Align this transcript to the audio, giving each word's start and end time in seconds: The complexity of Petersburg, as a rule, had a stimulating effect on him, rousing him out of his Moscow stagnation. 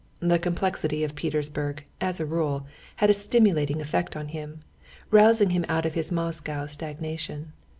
The 0.19 0.39
complexity 0.39 1.03
of 1.03 1.13
Petersburg, 1.13 1.83
as 2.01 2.19
a 2.19 2.25
rule, 2.25 2.65
had 2.95 3.11
a 3.11 3.13
stimulating 3.13 3.79
effect 3.81 4.17
on 4.17 4.29
him, 4.29 4.61
rousing 5.11 5.51
him 5.51 5.63
out 5.69 5.85
of 5.85 5.93
his 5.93 6.11
Moscow 6.11 6.65
stagnation. 6.65 7.53